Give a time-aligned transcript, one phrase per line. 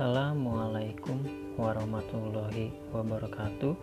[0.00, 1.20] Assalamualaikum
[1.60, 3.76] warahmatullahi wabarakatuh.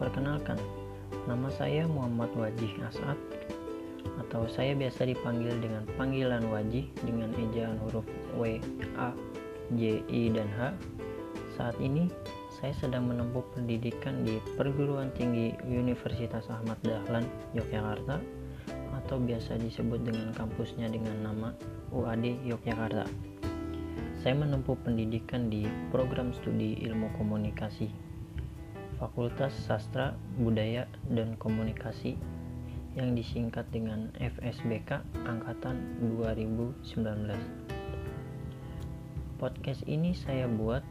[0.00, 0.56] Perkenalkan,
[1.28, 3.20] nama saya Muhammad Wajih Asad
[4.24, 8.08] atau saya biasa dipanggil dengan panggilan Wajih dengan ejaan huruf
[8.40, 8.56] W,
[8.96, 9.12] A,
[9.76, 10.72] J, I, dan H.
[11.60, 12.08] Saat ini
[12.48, 18.16] saya sedang menempuh pendidikan di Perguruan Tinggi Universitas Ahmad Dahlan, Yogyakarta
[18.96, 21.52] atau biasa disebut dengan kampusnya dengan nama
[21.92, 23.31] UAD Yogyakarta.
[24.22, 27.90] Saya menempuh pendidikan di program studi ilmu komunikasi,
[28.94, 32.14] Fakultas Sastra, Budaya, dan Komunikasi
[32.94, 37.02] yang disingkat dengan FSBK Angkatan 2019.
[39.42, 40.86] Podcast ini saya buat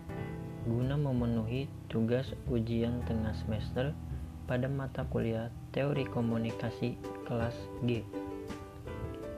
[0.67, 3.95] guna memenuhi tugas ujian tengah semester
[4.44, 7.00] pada mata kuliah Teori Komunikasi
[7.31, 7.55] kelas
[7.88, 8.03] G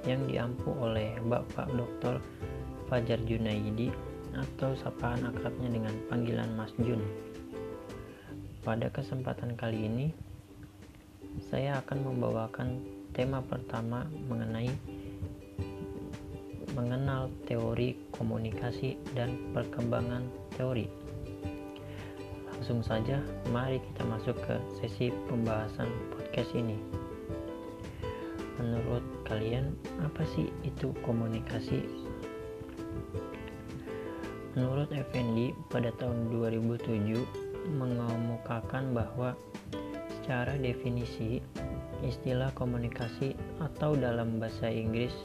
[0.10, 2.18] yang diampu oleh Bapak Dr.
[2.94, 3.90] Fajar Junaidi
[4.38, 7.02] atau sapaan akrabnya dengan panggilan Mas Jun.
[8.62, 10.08] Pada kesempatan kali ini,
[11.50, 12.86] saya akan membawakan
[13.18, 14.70] tema pertama mengenai
[16.78, 20.86] mengenal teori komunikasi dan perkembangan teori.
[22.46, 23.18] Langsung saja,
[23.50, 26.78] mari kita masuk ke sesi pembahasan podcast ini.
[28.62, 29.74] Menurut kalian,
[30.06, 32.04] apa sih itu komunikasi
[34.54, 39.34] Menurut Effendi, pada tahun 2007 mengemukakan bahwa
[40.14, 41.42] secara definisi
[42.06, 45.16] istilah komunikasi atau dalam bahasa Inggris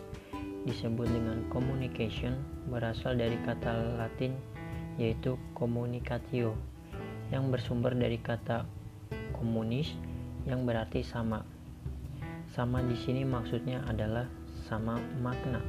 [0.64, 2.40] disebut dengan communication
[2.72, 4.32] berasal dari kata Latin
[4.96, 6.56] yaitu communicatio
[7.28, 8.64] yang bersumber dari kata
[9.36, 9.92] komunis
[10.48, 11.44] yang berarti sama.
[12.56, 14.24] Sama di sini maksudnya adalah
[14.64, 15.60] sama makna.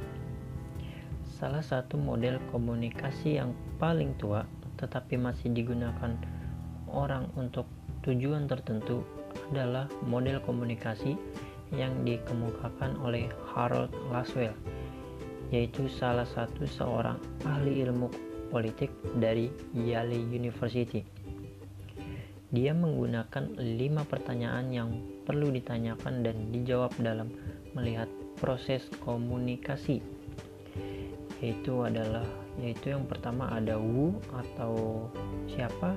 [1.40, 4.44] Salah satu model komunikasi yang paling tua
[4.76, 6.12] tetapi masih digunakan
[6.84, 7.64] orang untuk
[8.04, 9.00] tujuan tertentu
[9.48, 11.16] adalah model komunikasi
[11.72, 14.52] yang dikemukakan oleh Harold Laswell
[15.48, 17.16] yaitu salah satu seorang
[17.48, 18.12] ahli ilmu
[18.52, 21.00] politik dari Yale University.
[22.52, 24.90] Dia menggunakan lima pertanyaan yang
[25.24, 27.32] perlu ditanyakan dan dijawab dalam
[27.72, 30.19] melihat proses komunikasi
[31.40, 32.24] yaitu adalah
[32.60, 35.08] yaitu yang pertama ada who atau
[35.48, 35.96] siapa?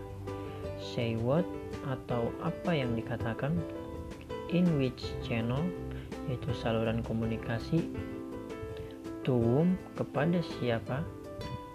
[0.79, 1.47] Say what
[1.87, 3.55] atau apa yang dikatakan?
[4.51, 5.63] In which channel?
[6.31, 7.91] Yaitu saluran komunikasi.
[9.27, 11.03] To whom kepada siapa?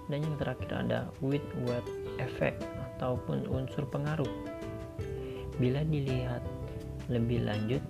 [0.08, 1.84] Dan yang terakhir ada with what
[2.16, 2.64] effect
[2.96, 4.28] ataupun unsur pengaruh.
[5.60, 6.40] Bila dilihat
[7.12, 7.82] lebih lanjut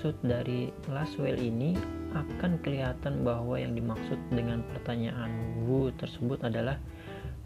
[0.00, 1.76] maksud dari Laswell ini
[2.16, 6.80] akan kelihatan bahwa yang dimaksud dengan pertanyaan Wu tersebut adalah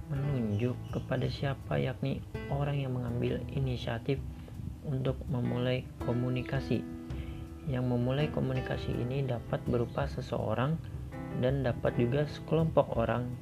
[0.07, 2.23] menunjuk kepada siapa yakni
[2.55, 4.23] orang yang mengambil inisiatif
[4.87, 6.87] untuk memulai komunikasi.
[7.67, 10.79] Yang memulai komunikasi ini dapat berupa seseorang
[11.43, 13.35] dan dapat juga sekelompok orang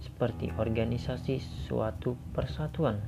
[0.00, 3.04] seperti organisasi suatu persatuan.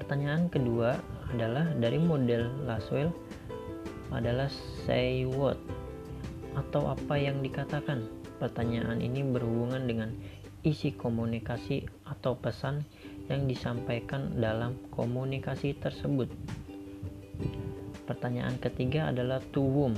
[0.00, 3.14] Pertanyaan kedua adalah dari model Laswell
[4.10, 4.50] adalah
[4.86, 5.58] say what
[6.58, 8.06] atau apa yang dikatakan.
[8.40, 10.10] Pertanyaan ini berhubungan dengan
[10.64, 12.82] isi komunikasi atau pesan
[13.28, 16.26] yang disampaikan dalam komunikasi tersebut.
[18.08, 19.94] Pertanyaan ketiga adalah to whom.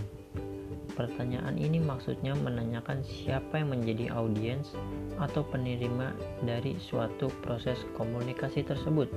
[0.93, 4.77] Pertanyaan ini maksudnya menanyakan siapa yang menjadi audiens
[5.17, 6.13] atau penerima
[6.45, 9.09] dari suatu proses komunikasi tersebut.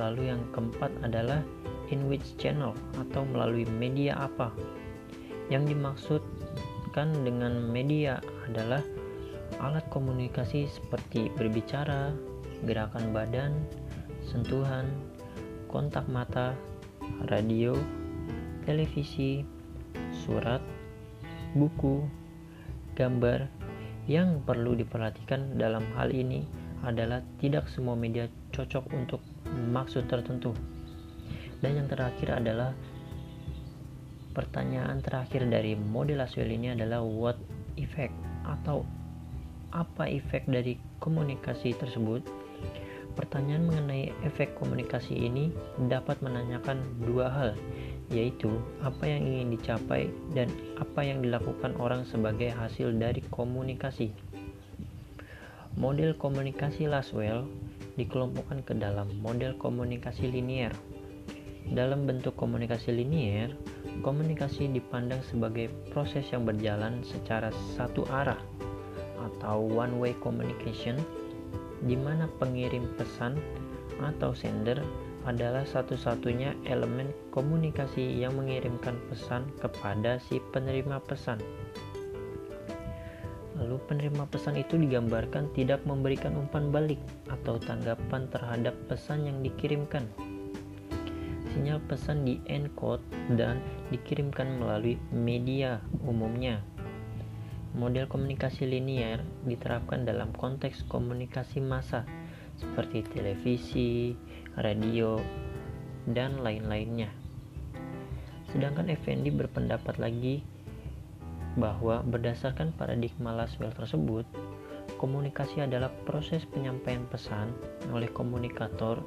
[0.00, 1.44] Lalu yang keempat adalah
[1.92, 4.48] in which channel atau melalui media apa.
[5.52, 8.80] Yang dimaksudkan dengan media adalah
[9.60, 12.16] alat komunikasi seperti berbicara,
[12.64, 13.52] gerakan badan,
[14.24, 14.88] sentuhan,
[15.68, 16.56] kontak mata,
[17.28, 17.76] radio,
[18.64, 19.44] televisi,
[20.24, 20.64] surat,
[21.52, 22.06] buku,
[22.96, 23.48] gambar.
[24.10, 26.42] Yang perlu diperhatikan dalam hal ini
[26.82, 29.22] adalah tidak semua media cocok untuk
[29.70, 30.56] maksud tertentu.
[31.62, 32.74] Dan yang terakhir adalah
[34.32, 37.38] pertanyaan terakhir dari model Laswell ini adalah what
[37.76, 38.16] effect
[38.48, 38.82] atau
[39.72, 42.24] apa efek dari komunikasi tersebut.
[43.12, 45.52] Pertanyaan mengenai efek komunikasi ini
[45.84, 47.50] dapat menanyakan dua hal,
[48.08, 48.48] yaitu
[48.80, 50.48] apa yang ingin dicapai dan
[50.80, 54.16] apa yang dilakukan orang sebagai hasil dari komunikasi.
[55.76, 57.48] Model komunikasi Laswell
[58.02, 60.74] dikelompokkan ke dalam model komunikasi linier
[61.72, 63.54] dalam bentuk komunikasi linier,
[64.04, 68.38] komunikasi dipandang sebagai proses yang berjalan secara satu arah
[69.16, 70.98] atau one way communication
[71.86, 73.38] di mana pengirim pesan
[74.02, 74.82] atau sender
[75.22, 81.38] adalah satu-satunya elemen komunikasi yang mengirimkan pesan kepada si penerima pesan.
[83.62, 86.98] Lalu penerima pesan itu digambarkan tidak memberikan umpan balik
[87.30, 90.02] atau tanggapan terhadap pesan yang dikirimkan.
[91.54, 93.06] Sinyal pesan di encode
[93.38, 93.62] dan
[93.94, 96.58] dikirimkan melalui media umumnya.
[97.78, 102.02] Model komunikasi linear diterapkan dalam konteks komunikasi massa
[102.58, 104.18] seperti televisi,
[104.58, 105.22] radio,
[106.10, 107.14] dan lain-lainnya.
[108.50, 110.42] Sedangkan Effendi berpendapat lagi
[111.56, 114.24] bahwa berdasarkan paradigma Laswell tersebut,
[114.96, 117.52] komunikasi adalah proses penyampaian pesan
[117.92, 119.02] oleh komunikator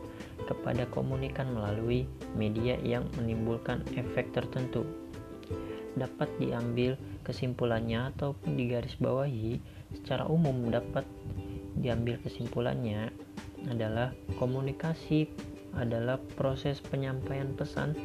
[0.45, 2.05] kepada komunikan melalui
[2.37, 4.85] media yang menimbulkan efek tertentu.
[5.95, 9.57] Dapat diambil kesimpulannya ataupun digarisbawahi
[9.95, 11.07] secara umum dapat
[11.79, 13.09] diambil kesimpulannya
[13.71, 15.31] adalah komunikasi
[15.75, 17.95] adalah proses penyampaian pesan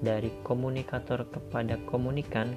[0.00, 2.56] dari komunikator kepada komunikan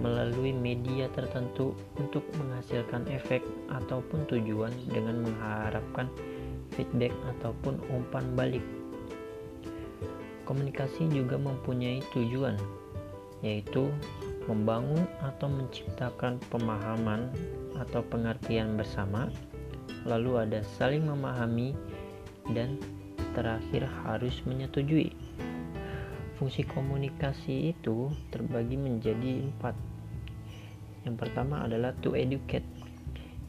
[0.00, 6.08] melalui media tertentu untuk menghasilkan efek ataupun tujuan dengan mengharapkan
[6.72, 8.64] feedback ataupun umpan balik.
[10.48, 12.58] Komunikasi juga mempunyai tujuan,
[13.40, 13.88] yaitu
[14.50, 17.30] membangun atau menciptakan pemahaman
[17.78, 19.30] atau pengertian bersama
[20.06, 21.74] lalu ada saling memahami,
[22.50, 22.78] dan
[23.38, 25.14] terakhir harus menyetujui.
[26.42, 29.78] Fungsi komunikasi itu terbagi menjadi empat.
[31.06, 32.66] Yang pertama adalah to educate,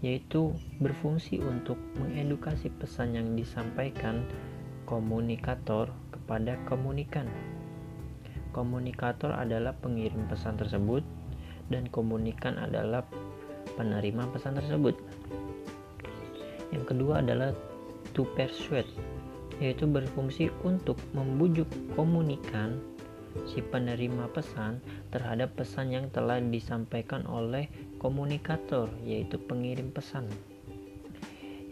[0.06, 4.30] yaitu berfungsi untuk mengedukasi pesan yang disampaikan
[4.86, 7.25] komunikator kepada komunikan.
[8.54, 11.01] Komunikator adalah pengirim pesan tersebut,
[11.74, 13.10] dan komunikan adalah
[13.74, 14.94] penerima pesan tersebut.
[16.69, 17.57] Yang kedua adalah
[18.13, 18.86] to persuade,
[19.63, 22.83] yaitu berfungsi untuk membujuk komunikan
[23.48, 30.27] si penerima pesan terhadap pesan yang telah disampaikan oleh komunikator, yaitu pengirim pesan.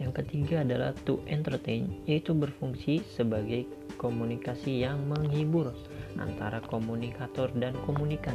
[0.01, 3.69] Yang ketiga adalah to entertain, yaitu berfungsi sebagai
[4.01, 5.69] komunikasi yang menghibur
[6.17, 8.33] antara komunikator dan komunikan.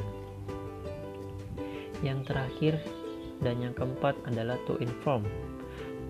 [2.06, 2.74] Yang terakhir
[3.42, 5.26] dan yang keempat adalah to inform,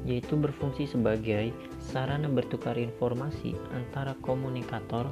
[0.04, 1.56] yaitu berfungsi sebagai
[1.86, 5.06] sarana bertukar informasi antara komunikator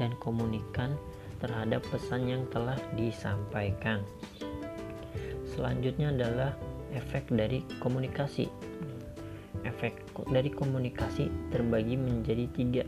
[0.00, 0.96] dan komunikan
[1.44, 4.00] terhadap pesan yang telah disampaikan.
[5.52, 6.56] Selanjutnya adalah
[6.96, 8.48] efek dari komunikasi.
[9.68, 10.00] Efek
[10.32, 12.84] dari komunikasi terbagi menjadi tiga,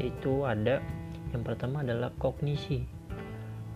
[0.00, 0.80] yaitu ada
[1.36, 2.84] yang pertama adalah kognisi,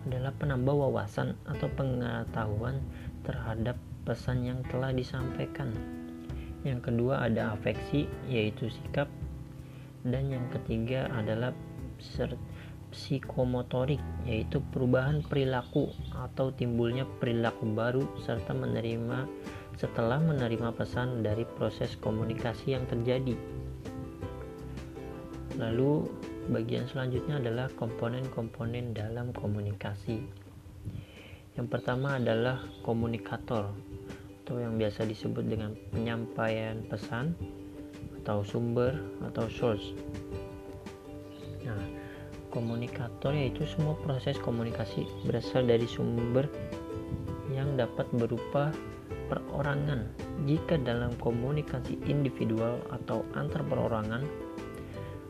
[0.09, 2.81] adalah penambah wawasan atau pengetahuan
[3.25, 5.73] terhadap pesan yang telah disampaikan
[6.65, 9.05] yang kedua ada afeksi yaitu sikap
[10.01, 11.53] dan yang ketiga adalah
[12.89, 19.29] psikomotorik yaitu perubahan perilaku atau timbulnya perilaku baru serta menerima
[19.75, 23.35] setelah menerima pesan dari proses komunikasi yang terjadi.
[25.59, 26.07] Lalu
[26.51, 30.23] bagian selanjutnya adalah komponen-komponen dalam komunikasi.
[31.55, 33.71] Yang pertama adalah komunikator
[34.45, 37.33] atau yang biasa disebut dengan penyampaian pesan
[38.21, 38.93] atau sumber
[39.25, 39.97] atau source.
[41.65, 41.81] Nah,
[42.53, 46.45] komunikator yaitu semua proses komunikasi berasal dari sumber
[47.49, 48.69] yang dapat berupa
[49.33, 50.13] perorangan.
[50.45, 54.21] Jika dalam komunikasi individual atau antar perorangan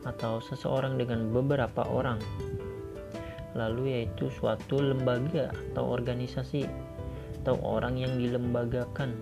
[0.04, 2.20] atau seseorang dengan beberapa orang,
[3.56, 6.68] lalu yaitu suatu lembaga atau organisasi
[7.46, 9.14] atau orang yang dilembagakan.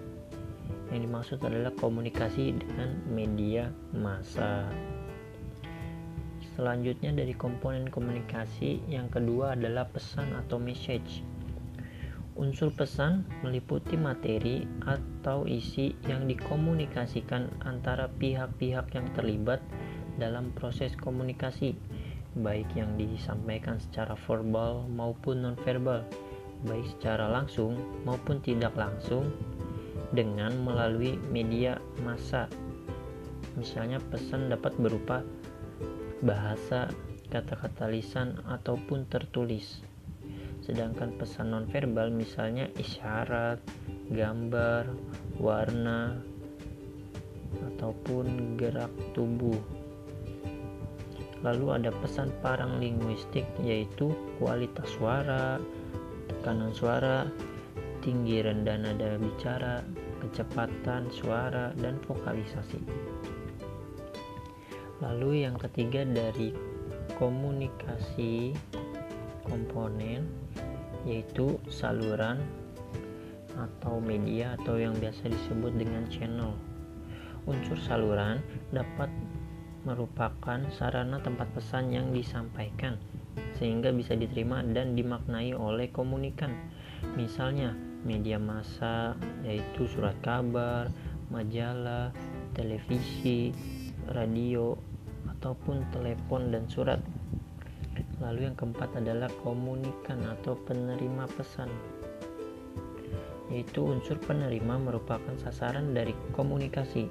[0.88, 4.64] Yang dimaksud adalah komunikasi dengan media massa.
[6.56, 11.20] Selanjutnya dari komponen komunikasi yang kedua adalah pesan atau message.
[12.40, 19.60] Unsur pesan meliputi materi atau isi yang dikomunikasikan antara pihak-pihak yang terlibat
[20.16, 21.76] dalam proses komunikasi,
[22.40, 26.08] baik yang disampaikan secara verbal maupun nonverbal
[26.62, 27.74] baik secara langsung
[28.06, 29.34] maupun tidak langsung
[30.14, 32.46] dengan melalui media massa.
[33.58, 35.26] Misalnya pesan dapat berupa
[36.22, 36.90] bahasa,
[37.30, 39.82] kata-kata lisan ataupun tertulis.
[40.64, 43.60] Sedangkan pesan nonverbal misalnya isyarat,
[44.08, 44.88] gambar,
[45.36, 46.18] warna
[47.74, 49.58] ataupun gerak tubuh.
[51.44, 55.60] Lalu ada pesan parang linguistik yaitu kualitas suara,
[56.44, 57.24] tekanan suara,
[58.04, 59.80] tinggi rendah nada bicara,
[60.20, 62.84] kecepatan suara, dan vokalisasi.
[65.00, 66.52] Lalu yang ketiga dari
[67.16, 68.52] komunikasi
[69.48, 70.28] komponen
[71.08, 72.36] yaitu saluran
[73.56, 76.52] atau media atau yang biasa disebut dengan channel.
[77.48, 79.08] Unsur saluran dapat
[79.88, 83.00] merupakan sarana tempat pesan yang disampaikan
[83.58, 86.50] sehingga bisa diterima dan dimaknai oleh komunikan.
[87.14, 87.74] Misalnya,
[88.04, 90.92] media massa yaitu surat kabar,
[91.32, 92.12] majalah,
[92.52, 93.52] televisi,
[94.12, 94.76] radio,
[95.30, 97.00] ataupun telepon dan surat.
[98.22, 101.70] Lalu yang keempat adalah komunikan atau penerima pesan
[103.52, 107.06] yaitu unsur penerima merupakan sasaran dari komunikasi.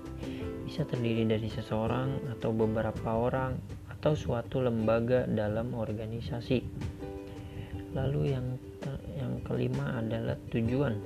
[0.65, 3.59] Bisa terdiri dari seseorang atau beberapa orang
[4.03, 6.59] atau suatu lembaga dalam organisasi.
[7.95, 8.59] Lalu yang
[9.15, 10.99] yang kelima adalah tujuan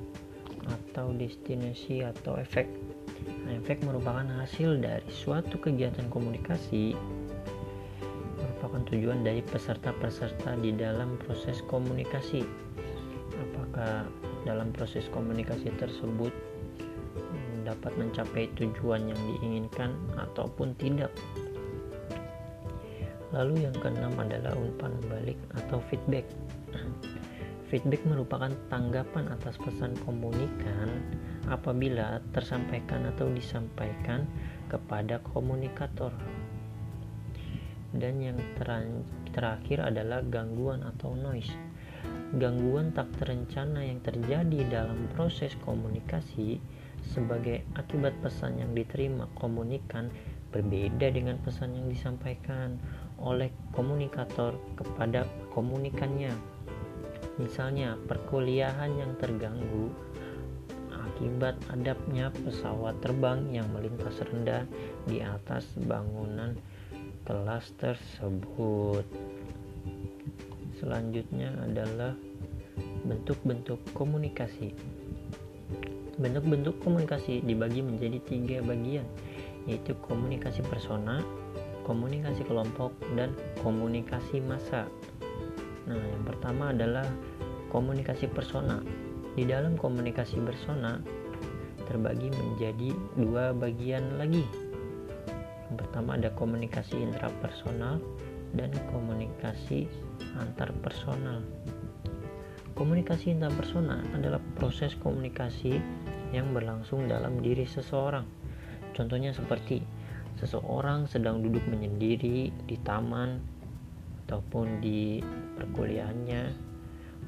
[0.66, 2.66] atau destinasi atau efek.
[3.46, 6.98] Nah, efek merupakan hasil dari suatu kegiatan komunikasi
[8.34, 12.42] merupakan tujuan dari peserta-peserta di dalam proses komunikasi.
[13.38, 14.10] Apakah
[14.42, 16.34] dalam proses komunikasi tersebut
[17.68, 21.12] dapat mencapai tujuan yang diinginkan ataupun tidak.
[23.32, 26.24] Lalu yang keenam adalah umpan balik atau feedback.
[27.68, 30.88] Feedback merupakan tanggapan atas pesan komunikan
[31.52, 34.24] apabila tersampaikan atau disampaikan
[34.72, 36.12] kepada komunikator.
[37.92, 38.40] Dan yang
[39.32, 41.52] terakhir adalah gangguan atau noise
[42.36, 46.60] gangguan tak terencana yang terjadi dalam proses komunikasi
[47.00, 50.12] sebagai akibat pesan yang diterima komunikan
[50.48, 52.80] berbeda dengan pesan yang disampaikan
[53.20, 56.32] oleh komunikator kepada komunikannya.
[57.38, 59.92] Misalnya, perkuliahan yang terganggu
[61.18, 64.62] akibat adapnya pesawat terbang yang melintas rendah
[65.10, 66.54] di atas bangunan
[67.26, 69.02] kelas tersebut.
[70.78, 72.14] Selanjutnya adalah
[73.02, 74.78] bentuk-bentuk komunikasi.
[76.22, 79.06] Bentuk-bentuk komunikasi dibagi menjadi tiga bagian,
[79.68, 81.20] yaitu komunikasi persona,
[81.84, 84.88] komunikasi kelompok, dan komunikasi massa.
[85.84, 87.04] Nah, yang pertama adalah
[87.68, 88.80] komunikasi persona.
[89.36, 90.98] Di dalam komunikasi persona
[91.86, 94.42] terbagi menjadi dua bagian lagi.
[95.68, 98.00] Yang pertama ada komunikasi intrapersonal
[98.56, 99.88] dan komunikasi
[100.40, 101.44] antar personal.
[102.76, 105.80] Komunikasi interpersonal adalah proses komunikasi
[106.30, 108.37] yang berlangsung dalam diri seseorang.
[108.98, 109.78] Contohnya seperti
[110.42, 113.38] seseorang sedang duduk menyendiri di taman
[114.26, 115.22] ataupun di
[115.54, 116.42] perkuliahannya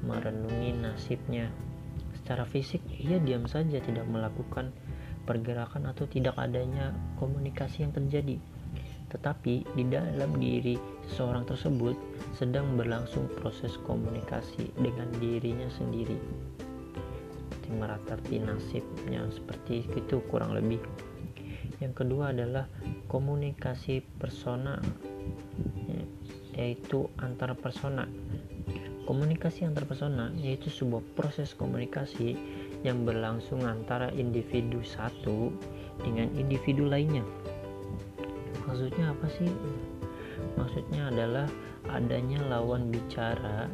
[0.03, 1.47] merenungi nasibnya.
[2.19, 4.75] Secara fisik ia diam saja tidak melakukan
[5.23, 8.35] pergerakan atau tidak adanya komunikasi yang terjadi
[9.11, 10.79] tetapi di dalam diri
[11.11, 11.99] seseorang tersebut
[12.31, 16.15] sedang berlangsung proses komunikasi dengan dirinya sendiri.
[17.71, 20.79] Meratapi nasibnya seperti itu kurang lebih.
[21.81, 22.69] Yang kedua adalah
[23.09, 24.77] komunikasi persona
[26.53, 28.05] yaitu antar persona.
[29.09, 32.37] Komunikasi antar persona yaitu sebuah proses komunikasi
[32.85, 35.49] yang berlangsung antara individu satu
[36.05, 37.25] dengan individu lainnya.
[38.69, 39.49] Maksudnya apa sih?
[40.57, 41.49] Maksudnya adalah
[41.89, 43.65] adanya lawan bicara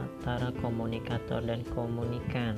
[0.00, 2.56] antara komunikator dan komunikan.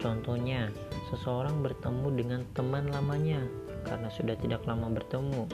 [0.00, 0.72] Contohnya
[1.12, 3.44] seseorang bertemu dengan teman lamanya
[3.86, 5.48] karena sudah tidak lama bertemu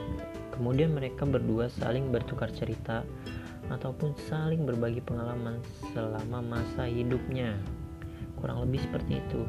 [0.53, 3.03] kemudian mereka berdua saling bertukar cerita
[3.67, 5.59] ataupun saling berbagi pengalaman
[5.91, 7.55] selama masa hidupnya
[8.39, 9.43] kurang lebih seperti itu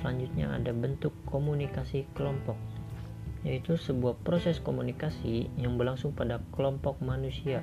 [0.00, 2.58] selanjutnya ada bentuk komunikasi kelompok
[3.42, 7.62] yaitu sebuah proses komunikasi yang berlangsung pada kelompok manusia.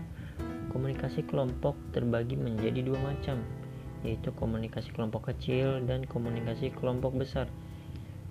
[0.69, 3.41] Komunikasi kelompok terbagi menjadi dua macam,
[4.03, 7.47] yaitu komunikasi kelompok kecil dan komunikasi kelompok besar.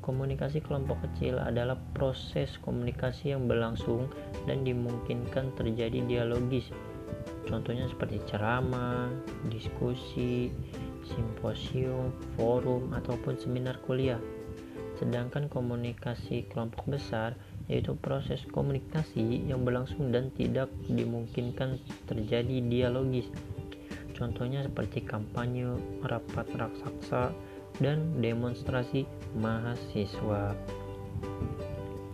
[0.00, 4.08] Komunikasi kelompok kecil adalah proses komunikasi yang berlangsung
[4.48, 6.70] dan dimungkinkan terjadi dialogis.
[7.48, 9.08] Contohnya seperti ceramah,
[9.48, 10.52] diskusi,
[11.08, 14.20] simposium, forum, ataupun seminar kuliah.
[15.00, 17.38] Sedangkan komunikasi kelompok besar
[17.68, 21.76] yaitu proses komunikasi yang berlangsung dan tidak dimungkinkan
[22.08, 23.28] terjadi dialogis.
[24.16, 27.30] Contohnya seperti kampanye, rapat raksasa,
[27.78, 30.56] dan demonstrasi mahasiswa.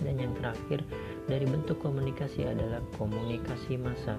[0.02, 0.83] Dan yang terakhir,
[1.30, 4.18] dari bentuk komunikasi adalah komunikasi massa,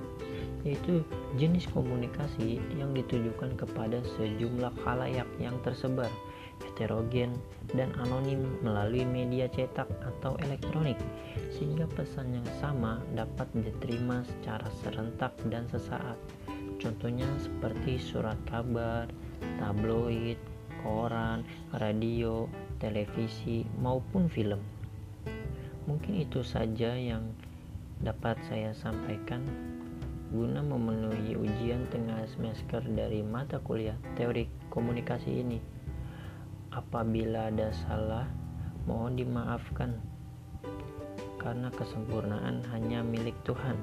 [0.64, 1.06] yaitu
[1.38, 6.10] jenis komunikasi yang ditujukan kepada sejumlah khalayak yang tersebar
[6.64, 7.36] heterogen,
[7.76, 11.00] dan anonim melalui media cetak atau elektronik,
[11.52, 16.16] sehingga pesan yang sama dapat diterima secara serentak dan sesaat.
[16.80, 19.08] Contohnya seperti surat kabar,
[19.60, 20.40] tabloid,
[20.84, 21.48] koran,
[21.80, 22.46] radio,
[22.86, 24.62] televisi, maupun film.
[25.90, 27.34] Mungkin itu saja yang
[28.06, 29.42] dapat saya sampaikan
[30.30, 35.58] guna memenuhi ujian tengah semester dari mata kuliah teori komunikasi ini.
[36.70, 38.30] Apabila ada salah,
[38.86, 39.98] mohon dimaafkan
[41.42, 43.78] karena kesempurnaan hanya milik Tuhan.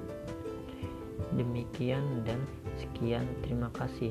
[1.38, 2.42] Demikian dan
[2.78, 4.10] sekian, terima kasih.